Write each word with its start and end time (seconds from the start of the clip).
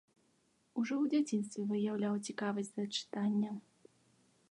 Ужо 0.83 0.93
ў 1.01 1.05
дзяцінстве 1.13 1.67
выяўляў 1.73 2.19
цікавасць 2.31 2.75
да 2.81 2.89
чытання. 2.95 3.51